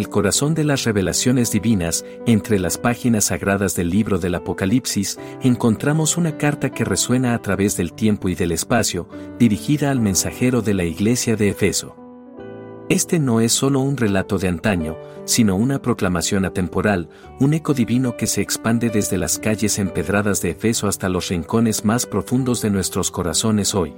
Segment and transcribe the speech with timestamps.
[0.00, 6.16] El corazón de las revelaciones divinas, entre las páginas sagradas del libro del Apocalipsis, encontramos
[6.16, 10.72] una carta que resuena a través del tiempo y del espacio, dirigida al mensajero de
[10.72, 11.96] la iglesia de Efeso.
[12.88, 18.16] Este no es solo un relato de antaño, sino una proclamación atemporal, un eco divino
[18.16, 22.70] que se expande desde las calles empedradas de Efeso hasta los rincones más profundos de
[22.70, 23.94] nuestros corazones hoy.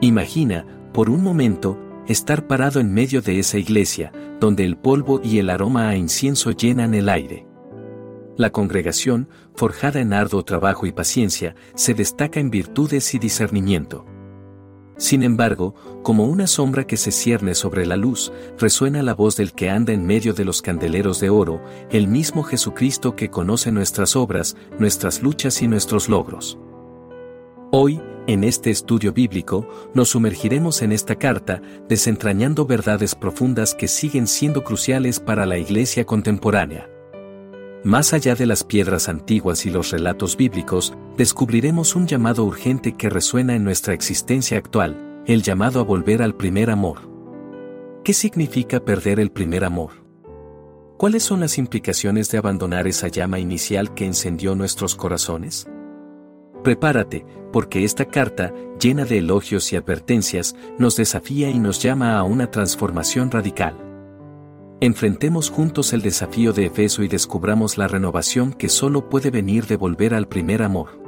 [0.00, 1.78] Imagina, por un momento,
[2.10, 6.50] estar parado en medio de esa iglesia, donde el polvo y el aroma a incienso
[6.50, 7.46] llenan el aire.
[8.36, 14.06] La congregación, forjada en arduo trabajo y paciencia, se destaca en virtudes y discernimiento.
[14.96, 19.52] Sin embargo, como una sombra que se cierne sobre la luz, resuena la voz del
[19.52, 24.16] que anda en medio de los candeleros de oro, el mismo Jesucristo que conoce nuestras
[24.16, 26.58] obras, nuestras luchas y nuestros logros.
[27.72, 28.00] Hoy,
[28.32, 34.62] en este estudio bíblico, nos sumergiremos en esta carta, desentrañando verdades profundas que siguen siendo
[34.62, 36.88] cruciales para la Iglesia contemporánea.
[37.82, 43.10] Más allá de las piedras antiguas y los relatos bíblicos, descubriremos un llamado urgente que
[43.10, 47.10] resuena en nuestra existencia actual, el llamado a volver al primer amor.
[48.04, 49.90] ¿Qué significa perder el primer amor?
[50.98, 55.66] ¿Cuáles son las implicaciones de abandonar esa llama inicial que encendió nuestros corazones?
[56.62, 62.22] Prepárate, porque esta carta, llena de elogios y advertencias, nos desafía y nos llama a
[62.22, 63.76] una transformación radical.
[64.82, 69.76] Enfrentemos juntos el desafío de Efeso y descubramos la renovación que solo puede venir de
[69.76, 70.98] volver al primer amor.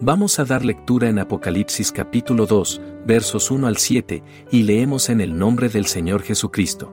[0.00, 5.20] Vamos a dar lectura en Apocalipsis capítulo 2, versos 1 al 7, y leemos en
[5.20, 6.92] el nombre del Señor Jesucristo.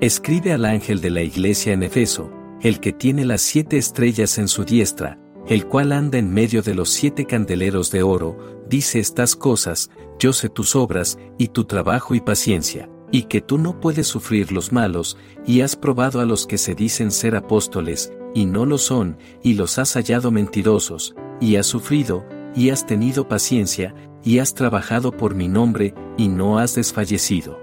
[0.00, 4.48] Escribe al ángel de la iglesia en Efeso, el que tiene las siete estrellas en
[4.48, 9.36] su diestra, el cual anda en medio de los siete candeleros de oro, dice estas
[9.36, 14.06] cosas, yo sé tus obras, y tu trabajo y paciencia, y que tú no puedes
[14.06, 15.16] sufrir los malos,
[15.46, 19.54] y has probado a los que se dicen ser apóstoles, y no lo son, y
[19.54, 22.24] los has hallado mentirosos, y has sufrido,
[22.54, 27.58] y has tenido paciencia, y has trabajado por mi nombre, y no has desfallecido.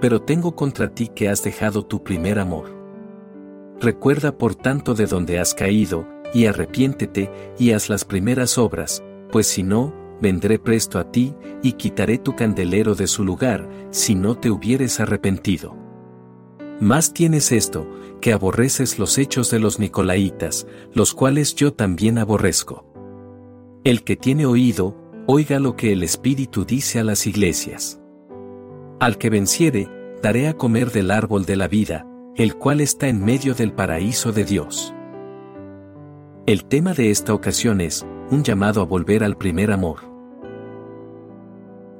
[0.00, 2.78] Pero tengo contra ti que has dejado tu primer amor.
[3.80, 9.46] Recuerda por tanto de donde has caído, y arrepiéntete, y haz las primeras obras, pues
[9.46, 14.36] si no, vendré presto a ti, y quitaré tu candelero de su lugar, si no
[14.36, 15.76] te hubieres arrepentido.
[16.80, 17.88] Más tienes esto,
[18.20, 22.84] que aborreces los hechos de los Nicolaitas, los cuales yo también aborrezco.
[23.84, 24.96] El que tiene oído,
[25.26, 28.00] oiga lo que el Espíritu dice a las iglesias.
[29.00, 29.88] Al que venciere,
[30.22, 34.32] daré a comer del árbol de la vida, el cual está en medio del paraíso
[34.32, 34.94] de Dios.
[36.48, 39.98] El tema de esta ocasión es, un llamado a volver al primer amor.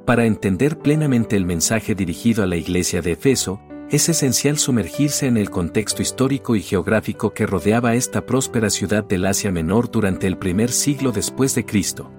[0.06, 3.60] Para entender plenamente el mensaje dirigido a la iglesia de Efeso,
[3.90, 9.26] es esencial sumergirse en el contexto histórico y geográfico que rodeaba esta próspera ciudad del
[9.26, 12.10] Asia Menor durante el primer siglo después de Cristo.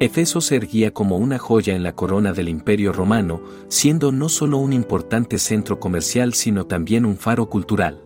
[0.00, 4.58] Efeso se erguía como una joya en la corona del Imperio Romano, siendo no solo
[4.58, 8.02] un importante centro comercial sino también un faro cultural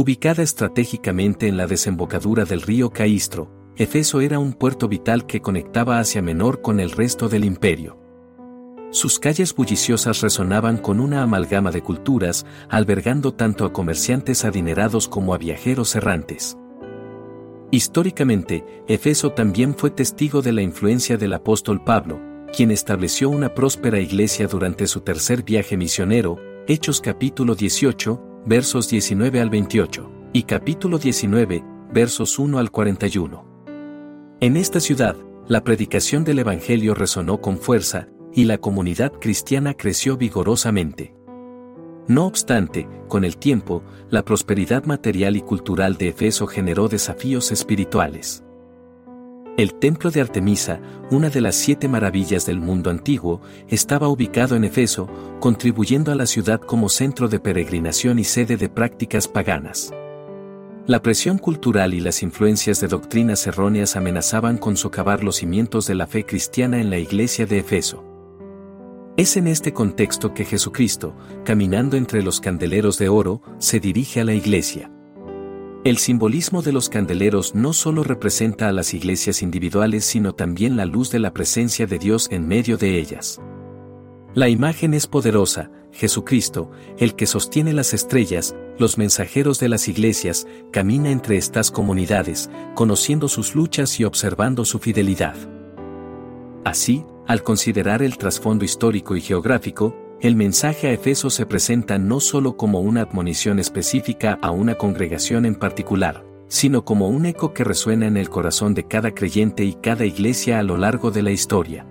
[0.00, 5.98] Ubicada estratégicamente en la desembocadura del río Caistro, Efeso era un puerto vital que conectaba
[5.98, 7.98] Asia Menor con el resto del imperio.
[8.92, 15.34] Sus calles bulliciosas resonaban con una amalgama de culturas, albergando tanto a comerciantes adinerados como
[15.34, 16.56] a viajeros errantes.
[17.72, 22.20] Históricamente, Efeso también fue testigo de la influencia del apóstol Pablo,
[22.56, 29.40] quien estableció una próspera iglesia durante su tercer viaje misionero, Hechos capítulo 18, versos 19
[29.40, 33.44] al 28, y capítulo 19, versos 1 al 41.
[34.40, 40.16] En esta ciudad, la predicación del Evangelio resonó con fuerza, y la comunidad cristiana creció
[40.16, 41.14] vigorosamente.
[42.06, 48.44] No obstante, con el tiempo, la prosperidad material y cultural de Efeso generó desafíos espirituales.
[49.58, 54.62] El templo de Artemisa, una de las siete maravillas del mundo antiguo, estaba ubicado en
[54.62, 55.08] Efeso,
[55.40, 59.92] contribuyendo a la ciudad como centro de peregrinación y sede de prácticas paganas.
[60.86, 65.96] La presión cultural y las influencias de doctrinas erróneas amenazaban con socavar los cimientos de
[65.96, 68.04] la fe cristiana en la iglesia de Efeso.
[69.16, 74.24] Es en este contexto que Jesucristo, caminando entre los candeleros de oro, se dirige a
[74.24, 74.92] la iglesia.
[75.88, 80.84] El simbolismo de los candeleros no solo representa a las iglesias individuales sino también la
[80.84, 83.40] luz de la presencia de Dios en medio de ellas.
[84.34, 90.46] La imagen es poderosa, Jesucristo, el que sostiene las estrellas, los mensajeros de las iglesias,
[90.72, 95.36] camina entre estas comunidades, conociendo sus luchas y observando su fidelidad.
[96.66, 102.18] Así, al considerar el trasfondo histórico y geográfico, el mensaje a Efeso se presenta no
[102.18, 107.62] solo como una admonición específica a una congregación en particular, sino como un eco que
[107.62, 111.30] resuena en el corazón de cada creyente y cada iglesia a lo largo de la
[111.30, 111.86] historia.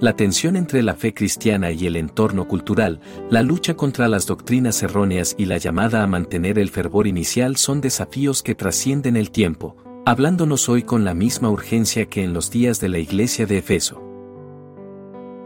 [0.00, 3.00] La tensión entre la fe cristiana y el entorno cultural,
[3.30, 7.80] la lucha contra las doctrinas erróneas y la llamada a mantener el fervor inicial son
[7.80, 9.76] desafíos que trascienden el tiempo,
[10.06, 14.07] hablándonos hoy con la misma urgencia que en los días de la iglesia de Efeso.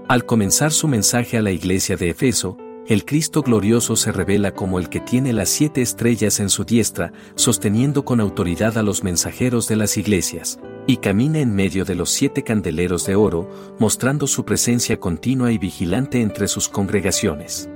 [0.08, 2.56] Al comenzar su mensaje a la iglesia de Efeso,
[2.88, 7.12] el Cristo glorioso se revela como el que tiene las siete estrellas en su diestra,
[7.36, 10.58] sosteniendo con autoridad a los mensajeros de las iglesias,
[10.88, 15.58] y camina en medio de los siete candeleros de oro, mostrando su presencia continua y
[15.58, 17.70] vigilante entre sus congregaciones.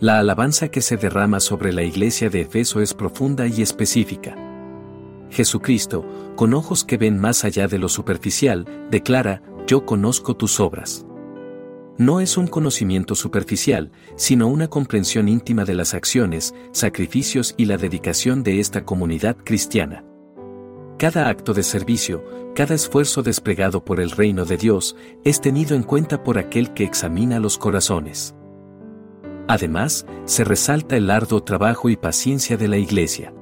[0.00, 4.34] La alabanza que se derrama sobre la iglesia de Efeso es profunda y específica.
[5.30, 6.06] Jesucristo,
[6.36, 11.04] con ojos que ven más allá de lo superficial, declara, Yo conozco tus obras
[12.00, 17.76] no es un conocimiento superficial, sino una comprensión íntima de las acciones, sacrificios y la
[17.76, 20.02] dedicación de esta comunidad cristiana.
[20.98, 22.24] Cada acto de servicio,
[22.54, 26.84] cada esfuerzo desplegado por el reino de Dios, es tenido en cuenta por aquel que
[26.84, 28.34] examina los corazones.
[29.46, 33.34] Además, se resalta el arduo trabajo y paciencia de la Iglesia.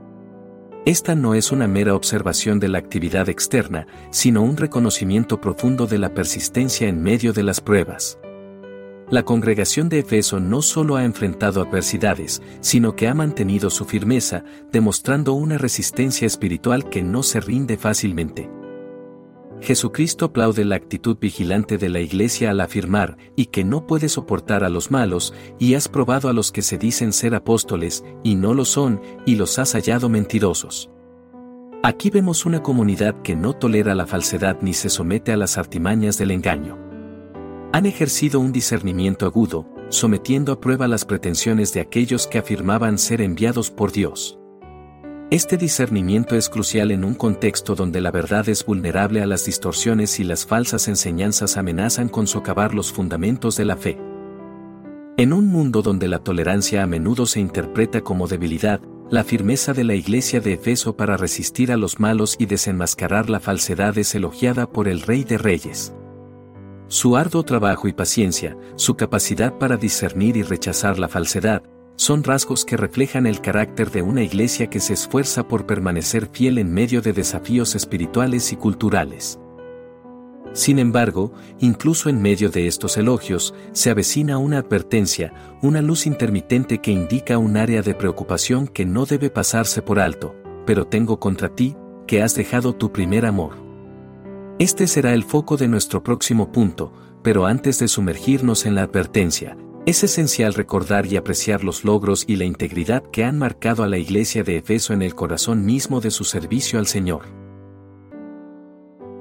[0.85, 5.99] Esta no es una mera observación de la actividad externa, sino un reconocimiento profundo de
[5.99, 8.19] la persistencia en medio de las pruebas.
[9.11, 14.45] La congregación de Efeso no solo ha enfrentado adversidades, sino que ha mantenido su firmeza,
[14.71, 18.51] demostrando una resistencia espiritual que no se rinde fácilmente.
[19.63, 24.63] Jesucristo aplaude la actitud vigilante de la iglesia al afirmar, y que no puede soportar
[24.63, 28.53] a los malos, y has probado a los que se dicen ser apóstoles, y no
[28.53, 30.91] lo son, y los has hallado mentirosos.
[31.83, 36.19] Aquí vemos una comunidad que no tolera la falsedad ni se somete a las artimañas
[36.19, 36.88] del engaño
[37.73, 43.21] han ejercido un discernimiento agudo, sometiendo a prueba las pretensiones de aquellos que afirmaban ser
[43.21, 44.39] enviados por Dios.
[45.31, 50.19] Este discernimiento es crucial en un contexto donde la verdad es vulnerable a las distorsiones
[50.21, 53.99] y las falsas enseñanzas amenazan con socavar los fundamentos de la fe.
[55.19, 59.85] En un mundo donde la tolerancia a menudo se interpreta como debilidad, la firmeza de
[59.85, 64.71] la iglesia de Efeso para resistir a los malos y desenmascarar la falsedad es elogiada
[64.71, 65.93] por el Rey de Reyes.
[66.89, 71.63] Su arduo trabajo y paciencia, su capacidad para discernir y rechazar la falsedad,
[71.97, 76.57] son rasgos que reflejan el carácter de una iglesia que se esfuerza por permanecer fiel
[76.57, 79.39] en medio de desafíos espirituales y culturales.
[80.55, 86.79] Sin embargo, incluso en medio de estos elogios, se avecina una advertencia, una luz intermitente
[86.79, 91.51] que indica un área de preocupación que no debe pasarse por alto, pero tengo contra
[91.51, 91.77] ti,
[92.07, 93.68] que has dejado tu primer amor.
[94.59, 99.57] Este será el foco de nuestro próximo punto, pero antes de sumergirnos en la advertencia,
[99.87, 103.99] es esencial recordar y apreciar los logros y la integridad que han marcado a la
[103.99, 107.23] iglesia de Efeso en el corazón mismo de su servicio al Señor.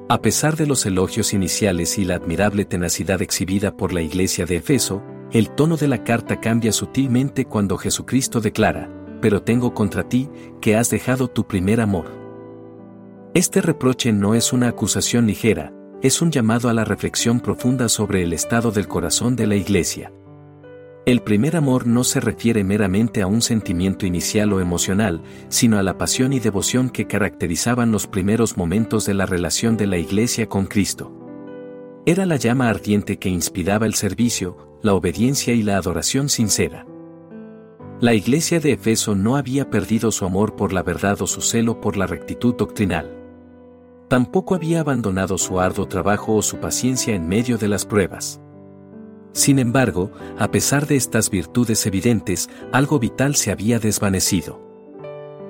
[0.10, 4.56] A pesar de los elogios iniciales y la admirable tenacidad exhibida por la iglesia de
[4.56, 8.89] Efeso, el tono de la carta cambia sutilmente cuando Jesucristo declara,
[9.22, 10.29] pero tengo contra ti,
[10.62, 12.16] que has dejado tu primer amor.
[13.38, 18.24] Este reproche no es una acusación ligera, es un llamado a la reflexión profunda sobre
[18.24, 20.12] el estado del corazón de la Iglesia.
[21.06, 25.84] El primer amor no se refiere meramente a un sentimiento inicial o emocional, sino a
[25.84, 30.50] la pasión y devoción que caracterizaban los primeros momentos de la relación de la Iglesia
[30.50, 31.13] con Cristo.
[32.08, 36.88] Era la llama ardiente que inspiraba el servicio, la obediencia y la adoración sincera.
[38.01, 41.79] La Iglesia de Efeso no había perdido su amor por la verdad o su celo
[41.79, 43.16] por la rectitud doctrinal.
[44.07, 48.39] Tampoco había abandonado su arduo trabajo o su paciencia en medio de las pruebas.
[49.33, 54.65] Sin embargo, a pesar de estas virtudes evidentes, algo vital se había desvanecido.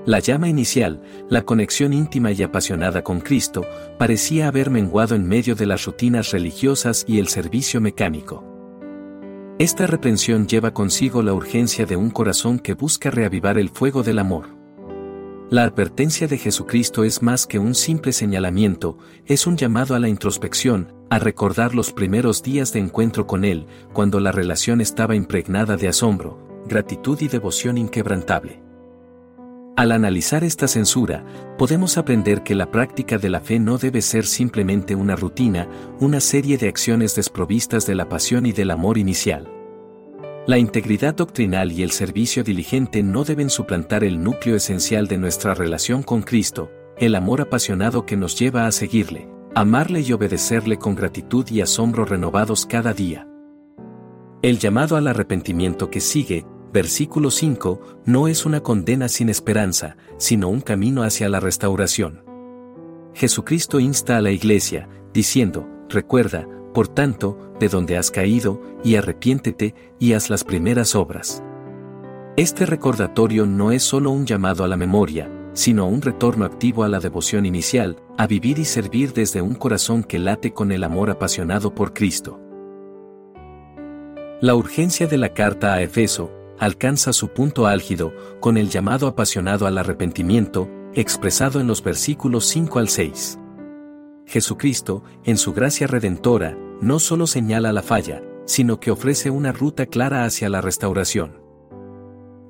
[0.06, 3.66] La llama inicial, la conexión íntima y apasionada con Cristo,
[4.00, 8.44] parecía haber menguado en medio de las rutinas religiosas y el servicio mecánico.
[9.60, 14.20] Esta reprensión lleva consigo la urgencia de un corazón que busca reavivar el fuego del
[14.20, 14.57] amor.
[15.50, 20.10] La advertencia de Jesucristo es más que un simple señalamiento, es un llamado a la
[20.10, 25.78] introspección, a recordar los primeros días de encuentro con Él, cuando la relación estaba impregnada
[25.78, 26.38] de asombro,
[26.68, 28.62] gratitud y devoción inquebrantable.
[29.78, 31.24] Al analizar esta censura,
[31.58, 35.70] podemos aprender que la práctica de la fe no debe ser simplemente una rutina,
[36.02, 39.57] una serie de acciones desprovistas de la pasión y del amor inicial.
[40.48, 45.54] La integridad doctrinal y el servicio diligente no deben suplantar el núcleo esencial de nuestra
[45.54, 50.96] relación con Cristo, el amor apasionado que nos lleva a seguirle, amarle y obedecerle con
[50.96, 53.28] gratitud y asombro renovados cada día.
[54.42, 60.48] El llamado al arrepentimiento que sigue, versículo 5, no es una condena sin esperanza, sino
[60.48, 62.24] un camino hacia la restauración.
[63.14, 69.74] Jesucristo insta a la iglesia, diciendo, recuerda, por tanto, de donde has caído, y arrepiéntete,
[69.98, 71.42] y haz las primeras obras.
[72.36, 76.88] Este recordatorio no es solo un llamado a la memoria, sino un retorno activo a
[76.88, 81.10] la devoción inicial, a vivir y servir desde un corazón que late con el amor
[81.10, 82.40] apasionado por Cristo.
[84.40, 86.30] La urgencia de la carta a Efeso
[86.60, 92.78] alcanza su punto álgido con el llamado apasionado al arrepentimiento, expresado en los versículos 5
[92.78, 93.40] al 6.
[94.28, 99.86] Jesucristo, en su gracia redentora, no solo señala la falla, sino que ofrece una ruta
[99.86, 101.42] clara hacia la restauración.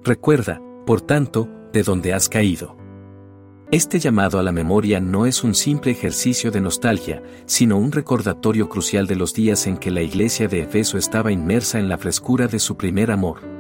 [0.04, 2.78] Recuerda, por tanto, de dónde has caído.
[3.70, 8.70] Este llamado a la memoria no es un simple ejercicio de nostalgia, sino un recordatorio
[8.70, 12.48] crucial de los días en que la iglesia de Efeso estaba inmersa en la frescura
[12.48, 13.57] de su primer amor.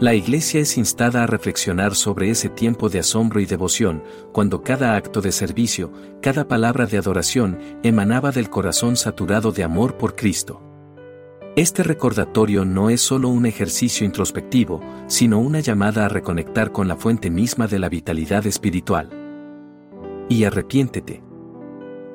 [0.00, 4.96] La iglesia es instada a reflexionar sobre ese tiempo de asombro y devoción, cuando cada
[4.96, 10.60] acto de servicio, cada palabra de adoración, emanaba del corazón saturado de amor por Cristo.
[11.54, 16.96] Este recordatorio no es solo un ejercicio introspectivo, sino una llamada a reconectar con la
[16.96, 19.10] fuente misma de la vitalidad espiritual.
[20.28, 21.22] Y arrepiéntete.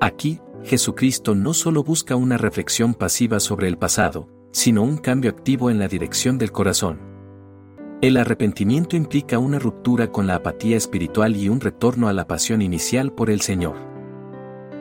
[0.02, 5.70] Aquí, Jesucristo no solo busca una reflexión pasiva sobre el pasado, sino un cambio activo
[5.70, 7.09] en la dirección del corazón.
[8.02, 12.62] El arrepentimiento implica una ruptura con la apatía espiritual y un retorno a la pasión
[12.62, 13.76] inicial por el Señor.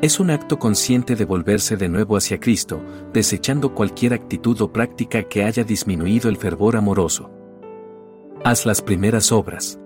[0.02, 2.80] Es un acto consciente de volverse de nuevo hacia Cristo,
[3.12, 7.28] desechando cualquier actitud o práctica que haya disminuido el fervor amoroso.
[8.44, 9.80] Haz las primeras obras.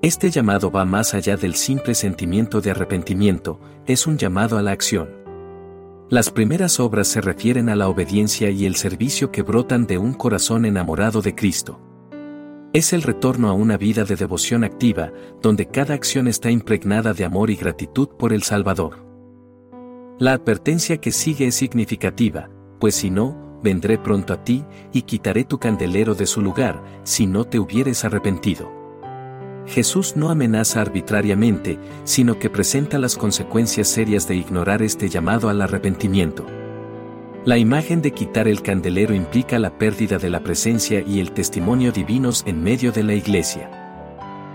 [0.00, 4.70] Este llamado va más allá del simple sentimiento de arrepentimiento, es un llamado a la
[4.70, 5.08] acción.
[6.08, 10.14] Las primeras obras se refieren a la obediencia y el servicio que brotan de un
[10.14, 11.80] corazón enamorado de Cristo.
[12.72, 17.24] Es el retorno a una vida de devoción activa, donde cada acción está impregnada de
[17.24, 19.04] amor y gratitud por el Salvador.
[20.18, 25.44] La advertencia que sigue es significativa, pues si no, vendré pronto a ti, y quitaré
[25.44, 28.70] tu candelero de su lugar, si no te hubieres arrepentido.
[29.66, 35.60] Jesús no amenaza arbitrariamente, sino que presenta las consecuencias serias de ignorar este llamado al
[35.60, 36.46] arrepentimiento.
[37.46, 41.92] La imagen de quitar el candelero implica la pérdida de la presencia y el testimonio
[41.92, 43.70] divinos en medio de la iglesia.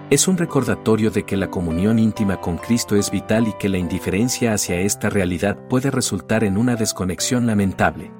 [0.09, 3.77] Es un recordatorio de que la comunión íntima con Cristo es vital y que la
[3.77, 8.11] indiferencia hacia esta realidad puede resultar en una desconexión lamentable.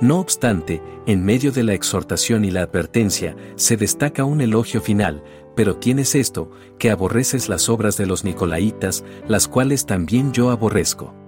[0.00, 5.24] No obstante, en medio de la exhortación y la advertencia, se destaca un elogio final,
[5.56, 11.25] pero tienes esto, que aborreces las obras de los Nicolaitas, las cuales también yo aborrezco.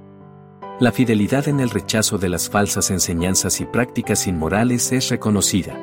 [0.80, 5.76] La fidelidad en el rechazo de las falsas enseñanzas y prácticas inmorales es reconocida.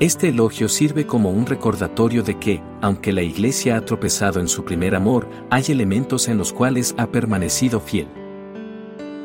[0.00, 4.64] Este elogio sirve como un recordatorio de que, aunque la Iglesia ha tropezado en su
[4.64, 8.08] primer amor, hay elementos en los cuales ha permanecido fiel.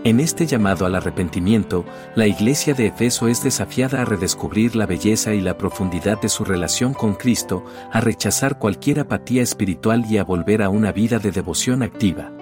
[0.03, 1.83] En este llamado al arrepentimiento,
[2.15, 6.45] la iglesia de Efeso es desafiada a redescubrir la belleza y la profundidad de su
[6.45, 11.31] relación con Cristo, a rechazar cualquier apatía espiritual y a volver a una vida de
[11.31, 12.36] devoción activa.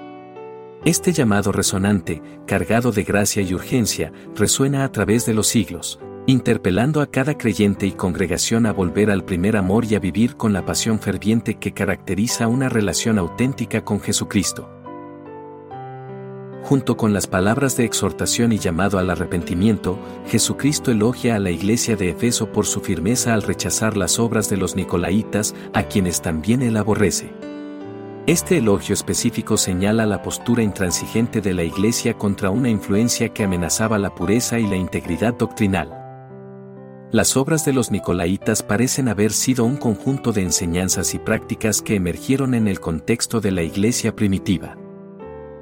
[0.86, 7.01] Este llamado resonante, cargado de gracia y urgencia, resuena a través de los siglos, interpelando
[7.01, 10.63] a cada creyente y congregación a volver al primer amor y a vivir con la
[10.63, 14.70] pasión ferviente que caracteriza una relación auténtica con Jesucristo
[16.65, 21.96] junto con las palabras de exhortación y llamado al arrepentimiento, Jesucristo elogia a la iglesia
[21.96, 26.63] de Efeso por su firmeza al rechazar las obras de los Nicolaitas, a quienes también
[26.63, 27.30] él aborrece.
[28.27, 34.00] Este elogio específico señala la postura intransigente de la iglesia contra una influencia que amenazaba
[34.00, 35.94] la pureza y la integridad doctrinal.
[37.12, 41.94] Las obras de los Nicolaitas parecen haber sido un conjunto de enseñanzas y prácticas que
[41.94, 44.75] emergieron en el contexto de la iglesia primitiva.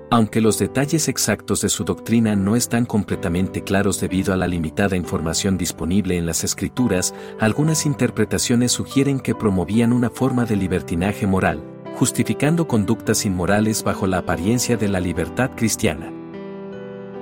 [0.10, 4.96] Aunque los detalles exactos de su doctrina no están completamente claros debido a la limitada
[4.96, 11.73] información disponible en las escrituras, algunas interpretaciones sugieren que promovían una forma de libertinaje moral,
[11.95, 16.12] justificando conductas inmorales bajo la apariencia de la libertad cristiana.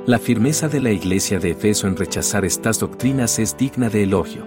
[0.05, 4.45] La firmeza de la Iglesia de Efeso en rechazar estas doctrinas es digna de elogio.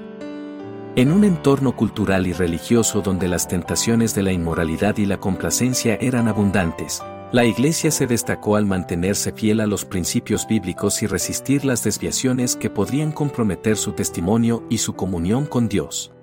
[0.96, 5.96] En un entorno cultural y religioso donde las tentaciones de la inmoralidad y la complacencia
[6.00, 7.02] eran abundantes,
[7.32, 12.54] la Iglesia se destacó al mantenerse fiel a los principios bíblicos y resistir las desviaciones
[12.54, 16.13] que podrían comprometer su testimonio y su comunión con Dios.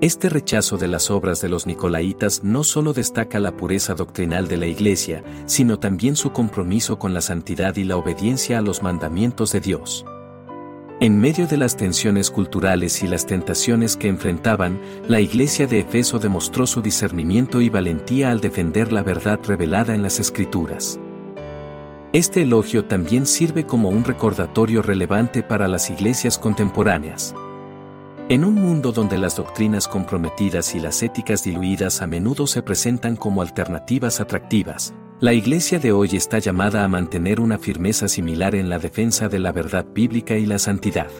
[0.00, 4.56] Este rechazo de las obras de los Nicolaitas no solo destaca la pureza doctrinal de
[4.56, 9.52] la Iglesia, sino también su compromiso con la santidad y la obediencia a los mandamientos
[9.52, 10.06] de Dios.
[11.00, 16.18] En medio de las tensiones culturales y las tentaciones que enfrentaban, la iglesia de Efeso
[16.18, 20.98] demostró su discernimiento y valentía al defender la verdad revelada en las Escrituras.
[22.14, 27.34] Este elogio también sirve como un recordatorio relevante para las iglesias contemporáneas.
[28.30, 33.16] En un mundo donde las doctrinas comprometidas y las éticas diluidas a menudo se presentan
[33.16, 38.68] como alternativas atractivas, la Iglesia de hoy está llamada a mantener una firmeza similar en
[38.68, 41.10] la defensa de la verdad bíblica y la santidad.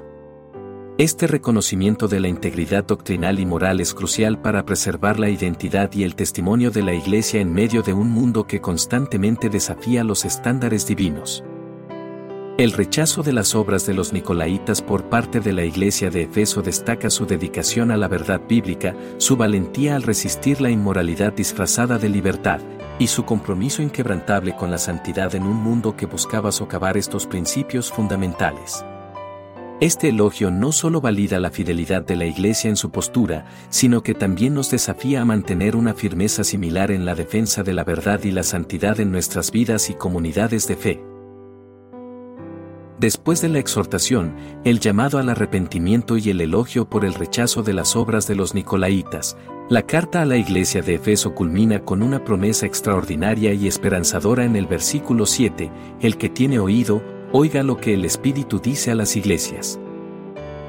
[0.98, 6.04] Este reconocimiento de la integridad doctrinal y moral es crucial para preservar la identidad y
[6.04, 10.86] el testimonio de la Iglesia en medio de un mundo que constantemente desafía los estándares
[10.86, 11.42] divinos.
[12.60, 16.60] El rechazo de las obras de los Nicolaitas por parte de la Iglesia de Efeso
[16.60, 22.10] destaca su dedicación a la verdad bíblica, su valentía al resistir la inmoralidad disfrazada de
[22.10, 22.60] libertad,
[22.98, 27.90] y su compromiso inquebrantable con la santidad en un mundo que buscaba socavar estos principios
[27.90, 28.84] fundamentales.
[29.80, 34.12] Este elogio no solo valida la fidelidad de la Iglesia en su postura, sino que
[34.12, 38.32] también nos desafía a mantener una firmeza similar en la defensa de la verdad y
[38.32, 41.09] la santidad en nuestras vidas y comunidades de fe.
[43.00, 47.72] Después de la exhortación, el llamado al arrepentimiento y el elogio por el rechazo de
[47.72, 49.38] las obras de los Nicolaitas,
[49.70, 54.54] la carta a la iglesia de Efeso culmina con una promesa extraordinaria y esperanzadora en
[54.54, 59.16] el versículo 7, el que tiene oído, oiga lo que el Espíritu dice a las
[59.16, 59.80] iglesias.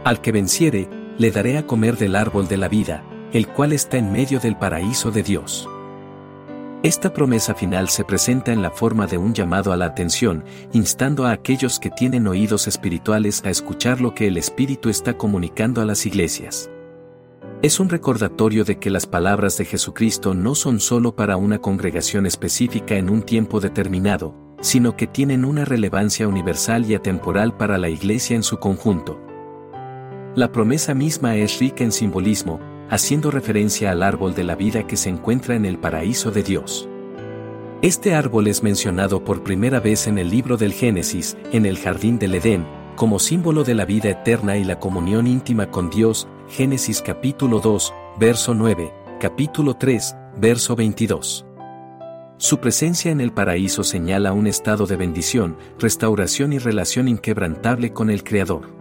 [0.05, 3.97] Al que venciere, le daré a comer del árbol de la vida, el cual está
[3.97, 5.67] en medio del paraíso de Dios.
[6.83, 11.27] Esta promesa final se presenta en la forma de un llamado a la atención, instando
[11.27, 15.85] a aquellos que tienen oídos espirituales a escuchar lo que el Espíritu está comunicando a
[15.85, 16.71] las iglesias.
[17.61, 22.25] Es un recordatorio de que las palabras de Jesucristo no son solo para una congregación
[22.25, 27.89] específica en un tiempo determinado, sino que tienen una relevancia universal y atemporal para la
[27.89, 29.19] iglesia en su conjunto.
[30.33, 32.59] La promesa misma es rica en simbolismo,
[32.91, 36.89] haciendo referencia al árbol de la vida que se encuentra en el paraíso de Dios.
[37.81, 42.19] Este árbol es mencionado por primera vez en el libro del Génesis, en el jardín
[42.19, 47.01] del Edén, como símbolo de la vida eterna y la comunión íntima con Dios, Génesis
[47.01, 51.45] capítulo 2, verso 9, capítulo 3, verso 22.
[52.37, 58.09] Su presencia en el paraíso señala un estado de bendición, restauración y relación inquebrantable con
[58.09, 58.80] el Creador.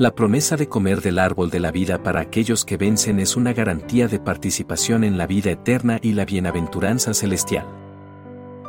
[0.00, 3.52] La promesa de comer del árbol de la vida para aquellos que vencen es una
[3.52, 7.66] garantía de participación en la vida eterna y la bienaventuranza celestial.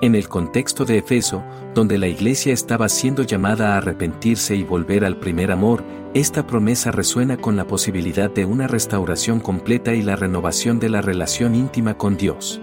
[0.01, 1.41] En el contexto de Efeso,
[1.73, 6.91] donde la iglesia estaba siendo llamada a arrepentirse y volver al primer amor, esta promesa
[6.91, 11.97] resuena con la posibilidad de una restauración completa y la renovación de la relación íntima
[11.97, 12.59] con Dios.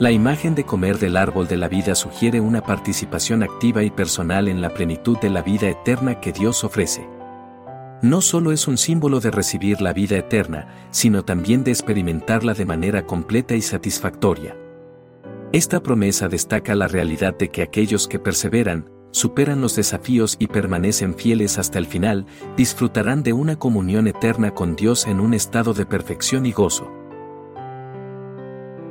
[0.00, 4.48] La imagen de comer del árbol de la vida sugiere una participación activa y personal
[4.48, 7.13] en la plenitud de la vida eterna que Dios ofrece
[8.04, 12.66] no solo es un símbolo de recibir la vida eterna, sino también de experimentarla de
[12.66, 14.54] manera completa y satisfactoria.
[15.52, 21.14] Esta promesa destaca la realidad de que aquellos que perseveran, superan los desafíos y permanecen
[21.14, 22.26] fieles hasta el final,
[22.58, 26.92] disfrutarán de una comunión eterna con Dios en un estado de perfección y gozo.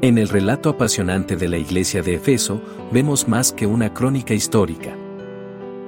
[0.01, 4.97] En el relato apasionante de la iglesia de Efeso, vemos más que una crónica histórica.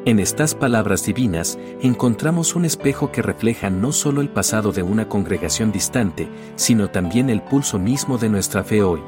[0.06, 5.10] En estas palabras divinas encontramos un espejo que refleja no solo el pasado de una
[5.10, 9.02] congregación distante, sino también el pulso mismo de nuestra fe hoy.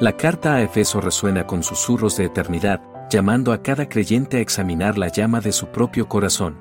[0.00, 4.98] La carta a Efeso resuena con susurros de eternidad, llamando a cada creyente a examinar
[4.98, 6.56] la llama de su propio corazón.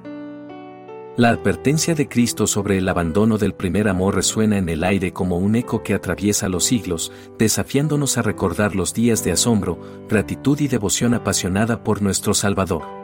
[1.17, 5.39] La advertencia de Cristo sobre el abandono del primer amor resuena en el aire como
[5.39, 10.67] un eco que atraviesa los siglos, desafiándonos a recordar los días de asombro, gratitud y
[10.67, 13.00] devoción apasionada por nuestro Salvador.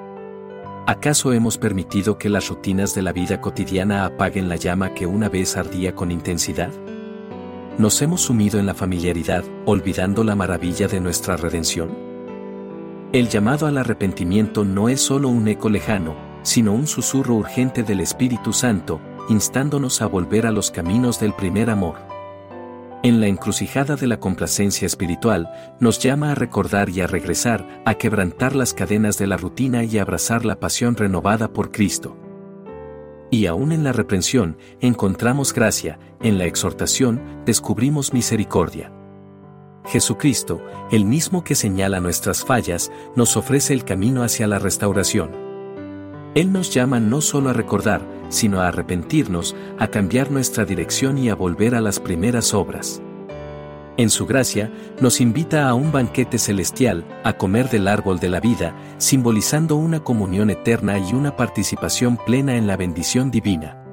[0.89, 5.27] ¿Acaso hemos permitido que las rutinas de la vida cotidiana apaguen la llama que una
[5.27, 6.71] vez ardía con intensidad?
[7.77, 11.89] ¿Nos hemos sumido en la familiaridad, olvidando la maravilla de nuestra redención?
[13.11, 17.99] El llamado al arrepentimiento no es solo un eco lejano, sino un susurro urgente del
[17.99, 21.97] Espíritu Santo, instándonos a volver a los caminos del primer amor.
[23.03, 27.93] En la encrucijada de la complacencia espiritual, nos llama a recordar y a regresar, a
[27.93, 32.17] quebrantar las cadenas de la rutina y a abrazar la pasión renovada por Cristo.
[33.29, 38.91] Y aún en la reprensión, encontramos gracia, en la exhortación, descubrimos misericordia.
[39.85, 45.46] Jesucristo, el mismo que señala nuestras fallas, nos ofrece el camino hacia la restauración.
[46.37, 51.29] Él nos llama no solo a recordar, sino a arrepentirnos, a cambiar nuestra dirección y
[51.29, 53.01] a volver a las primeras obras.
[53.97, 54.71] En su gracia,
[55.01, 60.03] nos invita a un banquete celestial, a comer del árbol de la vida, simbolizando una
[60.03, 63.83] comunión eterna y una participación plena en la bendición divina.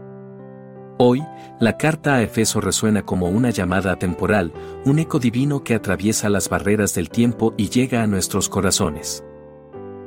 [0.98, 1.22] Hoy,
[1.60, 4.52] la carta a Efeso resuena como una llamada temporal,
[4.84, 9.24] un eco divino que atraviesa las barreras del tiempo y llega a nuestros corazones.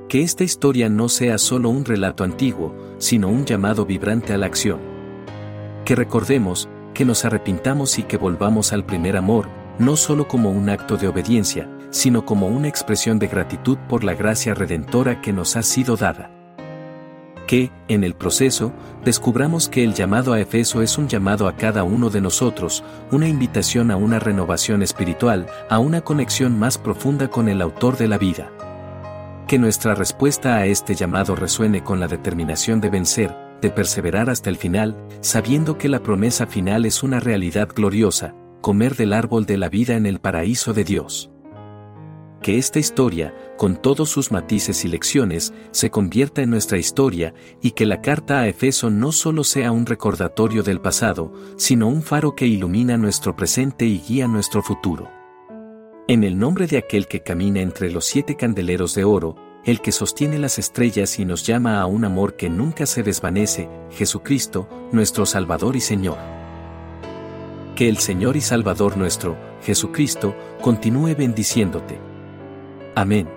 [0.07, 4.45] Que esta historia no sea solo un relato antiguo, sino un llamado vibrante a la
[4.45, 4.79] acción.
[5.83, 9.47] Que recordemos, que nos arrepintamos y que volvamos al primer amor,
[9.79, 14.13] no solo como un acto de obediencia, sino como una expresión de gratitud por la
[14.13, 16.31] gracia redentora que nos ha sido dada
[17.47, 21.83] que, en el proceso, descubramos que el llamado a Efeso es un llamado a cada
[21.83, 27.49] uno de nosotros, una invitación a una renovación espiritual, a una conexión más profunda con
[27.49, 28.51] el autor de la vida.
[29.47, 34.49] Que nuestra respuesta a este llamado resuene con la determinación de vencer, de perseverar hasta
[34.49, 39.57] el final, sabiendo que la promesa final es una realidad gloriosa, comer del árbol de
[39.57, 41.31] la vida en el paraíso de Dios
[42.41, 47.71] que esta historia, con todos sus matices y lecciones, se convierta en nuestra historia y
[47.71, 52.35] que la carta a Efeso no solo sea un recordatorio del pasado, sino un faro
[52.35, 55.16] que ilumina nuestro presente y guía nuestro futuro.
[56.09, 59.91] En el nombre de aquel que camina entre los siete candeleros de oro, el que
[59.91, 65.25] sostiene las estrellas y nos llama a un amor que nunca se desvanece, Jesucristo, nuestro
[65.25, 66.17] Salvador y Señor.
[67.75, 71.99] Que el Señor y Salvador nuestro, Jesucristo, continúe bendiciéndote
[72.95, 73.36] Amén.